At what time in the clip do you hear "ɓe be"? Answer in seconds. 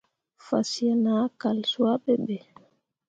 2.03-2.37